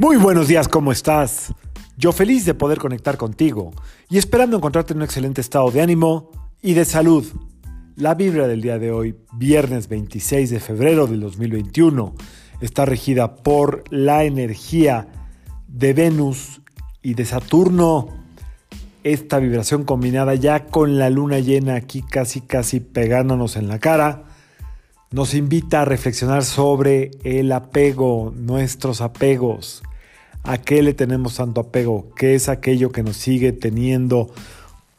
Muy 0.00 0.16
buenos 0.16 0.46
días, 0.46 0.68
¿cómo 0.68 0.92
estás? 0.92 1.52
Yo 1.96 2.12
feliz 2.12 2.44
de 2.44 2.54
poder 2.54 2.78
conectar 2.78 3.16
contigo 3.16 3.72
y 4.08 4.18
esperando 4.18 4.56
encontrarte 4.56 4.92
en 4.92 4.98
un 4.98 5.02
excelente 5.02 5.40
estado 5.40 5.72
de 5.72 5.80
ánimo 5.80 6.30
y 6.62 6.74
de 6.74 6.84
salud. 6.84 7.26
La 7.96 8.14
vibra 8.14 8.46
del 8.46 8.60
día 8.60 8.78
de 8.78 8.92
hoy, 8.92 9.16
viernes 9.32 9.88
26 9.88 10.50
de 10.50 10.60
febrero 10.60 11.08
del 11.08 11.18
2021, 11.18 12.14
está 12.60 12.84
regida 12.84 13.34
por 13.34 13.82
la 13.90 14.22
energía 14.22 15.08
de 15.66 15.92
Venus 15.94 16.60
y 17.02 17.14
de 17.14 17.24
Saturno. 17.24 18.06
Esta 19.02 19.40
vibración 19.40 19.82
combinada 19.82 20.36
ya 20.36 20.66
con 20.66 20.96
la 21.00 21.10
luna 21.10 21.40
llena 21.40 21.74
aquí 21.74 22.02
casi 22.02 22.40
casi 22.40 22.78
pegándonos 22.78 23.56
en 23.56 23.66
la 23.66 23.80
cara, 23.80 24.26
nos 25.10 25.34
invita 25.34 25.82
a 25.82 25.84
reflexionar 25.84 26.44
sobre 26.44 27.10
el 27.24 27.50
apego, 27.50 28.32
nuestros 28.36 29.00
apegos. 29.00 29.82
¿A 30.48 30.56
qué 30.56 30.82
le 30.82 30.94
tenemos 30.94 31.36
tanto 31.36 31.60
apego? 31.60 32.08
¿Qué 32.16 32.34
es 32.34 32.48
aquello 32.48 32.90
que 32.90 33.02
nos 33.02 33.18
sigue 33.18 33.52
teniendo 33.52 34.32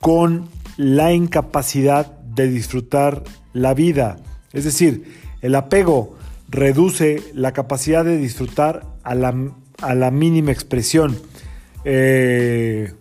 con 0.00 0.48
la 0.76 1.12
incapacidad 1.12 2.18
de 2.18 2.48
disfrutar 2.48 3.22
la 3.52 3.72
vida? 3.72 4.16
Es 4.52 4.64
decir, 4.64 5.04
el 5.42 5.54
apego 5.54 6.16
reduce 6.48 7.22
la 7.32 7.52
capacidad 7.52 8.04
de 8.04 8.18
disfrutar 8.18 8.88
a 9.04 9.14
la, 9.14 9.52
a 9.82 9.94
la 9.94 10.10
mínima 10.10 10.50
expresión. 10.50 11.16
Eh, 11.84 12.92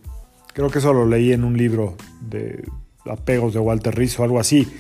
creo 0.54 0.70
que 0.70 0.78
eso 0.78 0.94
lo 0.94 1.08
leí 1.08 1.34
en 1.34 1.46
un 1.46 1.58
libro 1.58 1.98
de 2.22 2.64
apegos 3.10 3.56
de 3.56 3.60
Walter 3.60 3.96
Rizzo, 3.96 4.24
algo 4.24 4.40
así. 4.40 4.72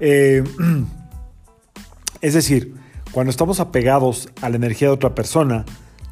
Eh, 0.00 0.44
es 2.20 2.34
decir, 2.34 2.74
cuando 3.10 3.30
estamos 3.30 3.58
apegados 3.58 4.28
a 4.42 4.50
la 4.50 4.56
energía 4.56 4.88
de 4.88 4.94
otra 4.94 5.14
persona, 5.14 5.64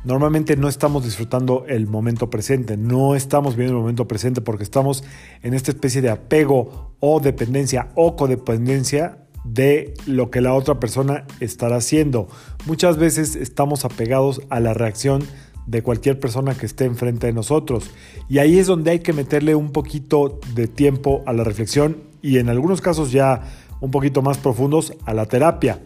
normalmente 0.05 0.57
no 0.57 0.69
estamos 0.69 1.05
disfrutando 1.05 1.65
el 1.69 1.87
momento 1.87 2.31
presente, 2.31 2.77
no 2.77 3.15
estamos 3.15 3.57
viendo 3.57 3.75
el 3.75 3.81
momento 3.81 4.09
presente 4.09 4.41
porque 4.41 4.65
estamos 4.65 5.05
en 5.43 5.55
esta 5.55 5.71
especie 5.71 6.03
de 6.03 6.11
apego 6.11 6.95
o 7.01 7.21
dependencia 7.21 7.89
o 7.95 8.17
codependencia 8.17 9.19
de 9.45 9.95
lo 10.07 10.31
que 10.31 10.41
la 10.41 10.55
otra 10.55 10.79
persona 10.79 11.25
estará 11.41 11.77
haciendo. 11.77 12.29
Muchas 12.67 12.97
veces 12.97 13.37
estamos 13.37 13.85
apegados 13.85 14.43
a 14.51 14.61
la 14.61 14.75
reacción 14.75 15.25
de 15.67 15.83
cualquier 15.83 16.19
persona 16.19 16.55
que 16.55 16.67
esté 16.67 16.85
enfrente 16.85 17.27
de 17.27 17.33
nosotros. 17.33 17.91
Y 18.29 18.39
ahí 18.39 18.59
es 18.59 18.67
donde 18.67 18.91
hay 18.91 18.99
que 19.01 19.13
meterle 19.13 19.55
un 19.55 19.71
poquito 19.71 20.41
de 20.55 20.67
tiempo 20.67 21.23
a 21.27 21.33
la 21.33 21.45
reflexión 21.45 21.99
y 22.23 22.39
en 22.39 22.49
algunos 22.49 22.81
casos 22.81 23.13
ya 23.13 23.43
un 23.81 23.91
poquito 23.91 24.23
más 24.23 24.39
profundos 24.39 24.95
a 25.05 25.15
la 25.15 25.27
terapia. 25.27 25.81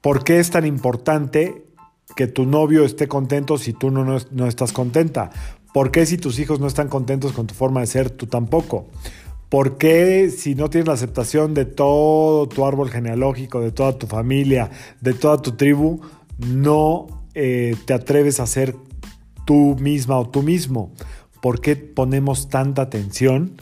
¿Por 0.00 0.24
qué 0.24 0.38
es 0.38 0.50
tan 0.50 0.66
importante 0.66 1.64
que 2.16 2.26
tu 2.26 2.46
novio 2.46 2.84
esté 2.84 3.08
contento 3.08 3.58
si 3.58 3.72
tú 3.72 3.90
no, 3.90 4.04
no, 4.04 4.46
estás 4.46 4.72
contenta? 4.72 5.30
¿Por 5.72 5.90
qué 5.90 6.06
si 6.06 6.18
tus 6.18 6.38
hijos 6.38 6.60
no 6.60 6.66
están 6.66 6.88
contentos 6.88 7.32
con 7.32 7.46
tu 7.46 7.54
forma 7.54 7.80
de 7.80 7.86
ser, 7.86 8.10
tú 8.10 8.26
tampoco? 8.26 8.86
¿Por 9.48 9.78
qué 9.78 10.30
si 10.30 10.54
no 10.54 10.70
tienes 10.70 10.88
la 10.88 10.94
aceptación 10.94 11.54
de 11.54 11.64
todo 11.64 12.48
tu 12.48 12.64
árbol 12.64 12.90
genealógico, 12.90 13.60
de 13.60 13.72
toda 13.72 13.98
tu 13.98 14.06
familia, 14.06 14.70
de 15.00 15.14
toda 15.14 15.42
tu 15.42 15.52
tribu, 15.52 16.00
no 16.38 17.06
eh, 17.34 17.76
te 17.84 17.94
atreves 17.94 18.40
a 18.40 18.46
ser 18.46 18.76
tú 19.46 19.76
misma 19.80 20.18
o 20.18 20.28
tú 20.28 20.42
mismo? 20.42 20.92
¿Por 21.40 21.60
qué 21.60 21.76
ponemos 21.76 22.48
tanta 22.48 22.82
atención 22.82 23.60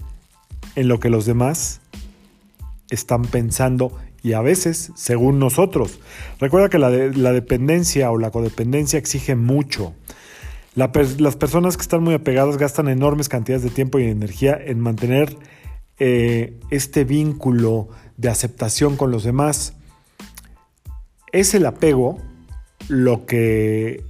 en 0.75 0.89
lo 0.89 1.01
que 1.01 1.11
los 1.11 1.27
demás 1.27 1.81
están 2.91 3.23
pensando 3.23 3.93
y 4.23 4.33
a 4.33 4.41
veces 4.41 4.93
según 4.95 5.39
nosotros. 5.39 6.01
Recuerda 6.41 6.69
que 6.69 6.79
la, 6.79 6.91
dependencia 6.91 8.11
o 8.11 8.19
la 8.19 8.31
codependencia 8.31 8.99
exige 8.99 9.35
mucho. 9.37 9.95
las 10.75 11.37
personas 11.37 11.77
que 11.77 11.83
están 11.83 12.03
muy 12.03 12.15
apegadas 12.15 12.57
gastan 12.57 12.89
enormes 12.89 13.29
cantidades 13.29 13.63
de 13.63 13.71
tiempo 13.71 13.99
y 13.99 14.05
energía 14.05 14.59
en 14.61 14.81
mantener 14.81 15.37
eh, 15.99 16.59
este 16.71 17.05
vínculo 17.05 17.89
de 18.17 18.29
aceptación 18.29 18.97
con 18.97 19.11
los 19.11 19.25
demás. 19.25 19.75
Es 21.33 21.55
el 21.55 21.67
apego 21.67 22.19
lo 22.89 23.27
que 23.27 24.05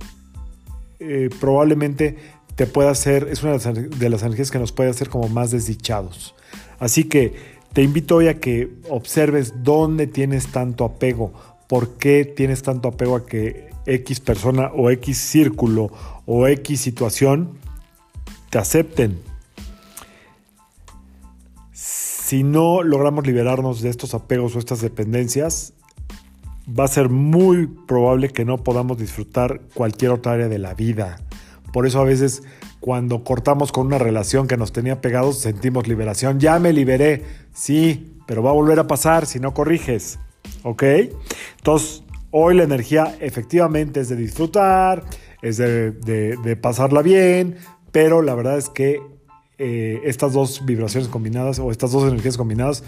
eh, 1.01 1.31
probablemente 1.41 2.17
te 2.55 2.67
pueda 2.67 2.91
hacer, 2.91 3.29
es 3.31 3.43
una 3.43 3.57
de 3.57 4.11
las 4.11 4.23
energías 4.23 4.51
que 4.51 4.59
nos 4.59 4.73
puede 4.73 4.91
hacer 4.91 5.09
como 5.09 5.29
más 5.29 5.51
desdichados. 5.53 6.35
Así 6.79 7.05
que 7.05 7.58
te 7.73 7.83
invito 7.83 8.17
hoy 8.17 8.29
a 8.29 8.41
que 8.41 8.75
observes 8.89 9.55
dónde 9.63 10.07
tienes 10.07 10.49
tanto 10.49 10.85
apego, 10.85 11.33
por 11.69 11.97
qué 11.99 12.25
tienes 12.25 12.63
tanto 12.63 12.89
apego 12.89 13.17
a 13.17 13.27
que 13.27 13.71
X 13.87 14.21
persona 14.21 14.71
o 14.75 14.91
X 14.91 15.19
círculo 15.19 15.91
o 16.27 16.47
X 16.47 16.81
situación 16.81 17.59
te 18.51 18.59
acepten. 18.59 19.19
Si 21.73 22.43
no 22.43 22.83
logramos 22.83 23.27
liberarnos 23.27 23.81
de 23.81 23.89
estos 23.89 24.13
apegos 24.15 24.55
o 24.55 24.59
estas 24.59 24.83
dependencias, 24.83 25.73
va 26.69 26.85
a 26.85 26.89
ser 26.89 27.09
muy 27.09 27.67
probable 27.67 28.29
que 28.29 28.45
no 28.45 28.59
podamos 28.59 28.99
disfrutar 28.99 29.63
cualquier 29.73 30.11
otra 30.11 30.33
área 30.33 30.49
de 30.49 30.59
la 30.59 30.75
vida. 30.75 31.19
Por 31.73 31.87
eso 31.87 32.01
a 32.01 32.05
veces 32.05 32.43
cuando 32.81 33.25
cortamos 33.25 33.73
con 33.73 33.87
una 33.87 33.99
relación 33.99 34.47
que 34.47 34.57
nos 34.57 34.73
tenía 34.73 35.01
pegados, 35.01 35.39
sentimos 35.39 35.89
liberación. 35.89 36.39
Ya 36.41 36.59
me 36.59 36.73
liberé, 36.73 37.25
sí, 37.53 38.15
pero 38.27 38.43
va 38.43 38.51
a 38.51 38.55
volver 38.55 38.79
a 38.79 38.87
pasar 38.87 39.27
si 39.27 39.41
no 39.41 39.55
corriges. 39.55 40.19
¿Ok? 40.63 40.83
Entonces, 41.59 42.03
hoy 42.31 42.55
la 42.55 42.63
energía 42.63 43.17
efectivamente 43.21 44.01
es 44.01 44.09
de 44.09 44.17
disfrutar, 44.17 45.05
es 45.43 45.57
de, 45.57 46.59
pasarla 46.61 47.03
bien, 47.03 47.57
pero 47.93 48.23
la 48.23 48.35
verdad 48.35 48.59
es 48.59 48.69
que 48.69 49.01
eh, 49.59 50.01
estas 50.05 50.33
dos 50.33 50.65
vibraciones 50.65 51.09
combinadas 51.09 51.59
o 51.59 51.71
estas 51.71 51.91
dos 51.91 52.09
energías 52.09 52.37
combinadas 52.37 52.85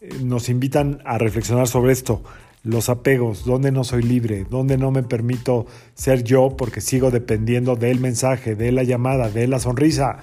eh, 0.00 0.10
nos 0.22 0.48
invitan 0.48 1.00
a 1.04 1.18
reflexionar 1.18 1.66
sobre 1.66 1.92
esto 1.92 2.22
los 2.62 2.88
apegos, 2.88 3.44
donde 3.44 3.72
no 3.72 3.84
soy 3.84 4.02
libre, 4.02 4.46
donde 4.48 4.76
no 4.76 4.90
me 4.90 5.02
permito 5.02 5.66
ser 5.94 6.24
yo 6.24 6.56
porque 6.56 6.80
sigo 6.80 7.10
dependiendo 7.10 7.76
del 7.76 8.00
mensaje, 8.00 8.54
de 8.54 8.72
la 8.72 8.82
llamada, 8.82 9.30
de 9.30 9.46
la 9.46 9.60
sonrisa, 9.60 10.18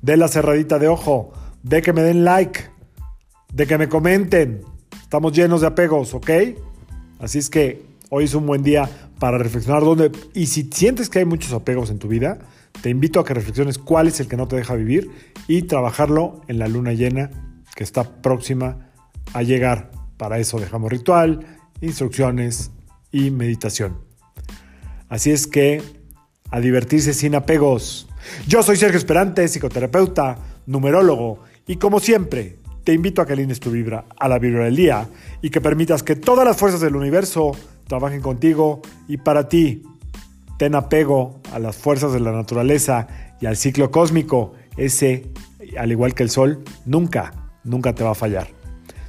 de 0.00 0.16
la 0.16 0.28
cerradita 0.28 0.78
de 0.78 0.88
ojo, 0.88 1.32
de 1.62 1.82
que 1.82 1.92
me 1.92 2.02
den 2.02 2.24
like, 2.24 2.60
de 3.52 3.66
que 3.66 3.78
me 3.78 3.88
comenten. 3.88 4.62
Estamos 5.02 5.32
llenos 5.32 5.60
de 5.60 5.66
apegos, 5.66 6.14
¿ok? 6.14 6.30
Así 7.18 7.38
es 7.38 7.50
que 7.50 7.84
hoy 8.10 8.24
es 8.24 8.34
un 8.34 8.46
buen 8.46 8.62
día 8.62 8.88
para 9.18 9.38
reflexionar 9.38 9.82
dónde... 9.82 10.12
Y 10.34 10.46
si 10.46 10.64
sientes 10.72 11.08
que 11.08 11.20
hay 11.20 11.24
muchos 11.24 11.52
apegos 11.52 11.90
en 11.90 11.98
tu 11.98 12.08
vida, 12.08 12.38
te 12.82 12.90
invito 12.90 13.20
a 13.20 13.24
que 13.24 13.34
reflexiones 13.34 13.78
cuál 13.78 14.08
es 14.08 14.20
el 14.20 14.28
que 14.28 14.36
no 14.36 14.48
te 14.48 14.56
deja 14.56 14.74
vivir 14.74 15.10
y 15.48 15.62
trabajarlo 15.62 16.42
en 16.48 16.58
la 16.58 16.68
luna 16.68 16.92
llena 16.92 17.30
que 17.74 17.84
está 17.84 18.22
próxima 18.22 18.90
a 19.32 19.42
llegar. 19.42 19.90
Para 20.16 20.38
eso 20.38 20.58
dejamos 20.58 20.90
ritual, 20.90 21.46
instrucciones 21.80 22.70
y 23.12 23.30
meditación. 23.30 23.98
Así 25.08 25.30
es 25.30 25.46
que 25.46 25.82
a 26.50 26.60
divertirse 26.60 27.14
sin 27.14 27.34
apegos. 27.34 28.08
Yo 28.46 28.62
soy 28.62 28.76
Sergio 28.76 28.98
Esperante, 28.98 29.46
psicoterapeuta, 29.48 30.38
numerólogo, 30.66 31.40
y 31.66 31.76
como 31.76 32.00
siempre, 32.00 32.58
te 32.84 32.92
invito 32.92 33.20
a 33.20 33.26
que 33.26 33.32
alines 33.32 33.58
tu 33.58 33.70
vibra 33.70 34.04
a 34.16 34.28
la 34.28 34.38
vibra 34.38 34.64
del 34.64 34.76
día 34.76 35.08
y 35.42 35.50
que 35.50 35.60
permitas 35.60 36.04
que 36.04 36.14
todas 36.14 36.46
las 36.46 36.56
fuerzas 36.56 36.80
del 36.80 36.94
universo 36.94 37.50
trabajen 37.88 38.20
contigo 38.20 38.80
y 39.08 39.16
para 39.16 39.48
ti. 39.48 39.82
Ten 40.56 40.76
apego 40.76 41.40
a 41.52 41.58
las 41.58 41.76
fuerzas 41.76 42.12
de 42.12 42.20
la 42.20 42.30
naturaleza 42.30 43.08
y 43.40 43.46
al 43.46 43.56
ciclo 43.56 43.90
cósmico. 43.90 44.52
Ese, 44.76 45.32
al 45.76 45.90
igual 45.90 46.14
que 46.14 46.22
el 46.22 46.30
sol, 46.30 46.62
nunca, 46.84 47.50
nunca 47.64 47.92
te 47.92 48.04
va 48.04 48.12
a 48.12 48.14
fallar. 48.14 48.48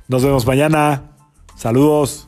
Nos 0.08 0.24
vemos 0.24 0.48
mañana. 0.48 1.12
Saludos. 1.56 2.27